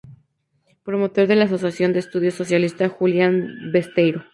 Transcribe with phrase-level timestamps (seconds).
[0.81, 4.23] Promotor de la "Asociación de Estudios Socialistas Julián Besteiro".